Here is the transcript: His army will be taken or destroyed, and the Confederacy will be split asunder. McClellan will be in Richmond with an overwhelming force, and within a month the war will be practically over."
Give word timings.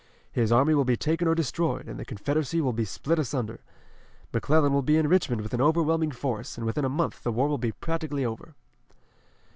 His 0.31 0.51
army 0.51 0.73
will 0.73 0.83
be 0.83 0.97
taken 0.97 1.27
or 1.27 1.35
destroyed, 1.35 1.87
and 1.87 1.99
the 1.99 2.05
Confederacy 2.05 2.59
will 2.59 2.73
be 2.73 2.85
split 2.85 3.19
asunder. 3.19 3.59
McClellan 4.33 4.73
will 4.73 4.81
be 4.81 4.97
in 4.97 5.07
Richmond 5.07 5.41
with 5.43 5.53
an 5.53 5.61
overwhelming 5.61 6.09
force, 6.09 6.57
and 6.57 6.65
within 6.65 6.85
a 6.85 6.89
month 6.89 7.21
the 7.21 7.31
war 7.31 7.47
will 7.47 7.59
be 7.59 7.73
practically 7.73 8.25
over." 8.25 8.55